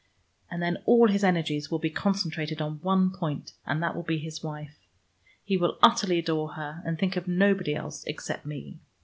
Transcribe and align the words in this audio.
And 0.49 0.63
then 0.63 0.79
all 0.87 1.09
his 1.09 1.23
energies 1.23 1.69
will 1.69 1.77
be 1.77 1.91
concentrated 1.91 2.59
on 2.59 2.79
one 2.81 3.11
point, 3.11 3.51
and 3.67 3.83
that 3.83 3.95
will 3.95 4.01
be 4.01 4.17
his 4.17 4.41
wife. 4.43 4.79
He 5.45 5.57
will 5.57 5.77
utterly 5.83 6.17
adore 6.17 6.53
her, 6.53 6.81
and 6.83 6.97
think 6.97 7.17
of 7.17 7.27
nobody 7.27 7.75
else 7.75 8.03
except 8.05 8.43
me. 8.43 8.79